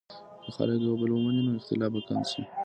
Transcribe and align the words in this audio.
که 0.43 0.49
خلک 0.55 0.79
یو 0.85 0.93
بل 1.01 1.11
ومني، 1.11 1.41
نو 1.45 1.51
اختلاف 1.59 1.89
به 1.93 2.01
کم 2.07 2.21
شي. 2.31 2.41